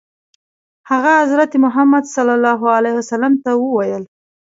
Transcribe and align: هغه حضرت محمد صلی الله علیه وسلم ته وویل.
هغه 0.91 1.11
حضرت 1.21 1.51
محمد 1.65 2.03
صلی 2.15 2.33
الله 2.37 2.61
علیه 2.77 2.93
وسلم 2.99 3.33
ته 3.43 3.49
وویل. 3.63 4.03